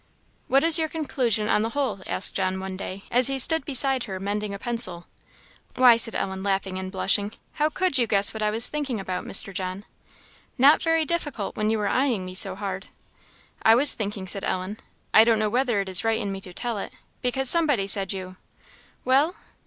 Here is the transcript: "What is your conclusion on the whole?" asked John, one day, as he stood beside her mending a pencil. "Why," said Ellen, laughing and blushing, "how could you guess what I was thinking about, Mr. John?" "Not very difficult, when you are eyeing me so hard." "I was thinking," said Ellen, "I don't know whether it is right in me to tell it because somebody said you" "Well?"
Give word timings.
"What 0.47 0.63
is 0.63 0.79
your 0.79 0.89
conclusion 0.89 1.47
on 1.47 1.61
the 1.61 1.69
whole?" 1.77 1.99
asked 2.07 2.33
John, 2.33 2.59
one 2.59 2.75
day, 2.75 3.03
as 3.11 3.27
he 3.27 3.37
stood 3.37 3.63
beside 3.65 4.05
her 4.05 4.19
mending 4.19 4.51
a 4.51 4.57
pencil. 4.57 5.05
"Why," 5.75 5.95
said 5.95 6.15
Ellen, 6.15 6.41
laughing 6.41 6.79
and 6.79 6.91
blushing, 6.91 7.33
"how 7.53 7.69
could 7.69 7.99
you 7.99 8.07
guess 8.07 8.33
what 8.33 8.41
I 8.41 8.49
was 8.49 8.67
thinking 8.67 8.99
about, 8.99 9.25
Mr. 9.25 9.53
John?" 9.53 9.85
"Not 10.57 10.81
very 10.81 11.05
difficult, 11.05 11.55
when 11.55 11.69
you 11.69 11.79
are 11.81 11.87
eyeing 11.87 12.25
me 12.25 12.33
so 12.33 12.55
hard." 12.55 12.87
"I 13.61 13.75
was 13.75 13.93
thinking," 13.93 14.27
said 14.27 14.43
Ellen, 14.43 14.79
"I 15.13 15.23
don't 15.23 15.37
know 15.37 15.49
whether 15.51 15.79
it 15.81 15.87
is 15.87 16.03
right 16.03 16.19
in 16.19 16.31
me 16.31 16.41
to 16.41 16.51
tell 16.51 16.79
it 16.79 16.93
because 17.21 17.47
somebody 17.47 17.85
said 17.85 18.11
you" 18.11 18.37
"Well?" 19.05 19.35